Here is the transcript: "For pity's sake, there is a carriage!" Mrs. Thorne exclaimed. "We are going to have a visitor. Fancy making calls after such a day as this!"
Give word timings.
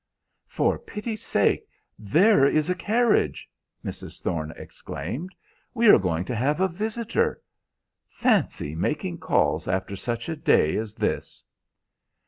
"For 0.47 0.79
pity's 0.79 1.23
sake, 1.23 1.67
there 1.99 2.47
is 2.47 2.71
a 2.71 2.73
carriage!" 2.73 3.47
Mrs. 3.85 4.19
Thorne 4.19 4.51
exclaimed. 4.55 5.35
"We 5.75 5.89
are 5.89 5.99
going 5.99 6.25
to 6.25 6.35
have 6.35 6.59
a 6.59 6.67
visitor. 6.67 7.39
Fancy 8.09 8.73
making 8.73 9.19
calls 9.19 9.67
after 9.67 9.95
such 9.95 10.27
a 10.27 10.35
day 10.35 10.75
as 10.75 10.95
this!" 10.95 11.43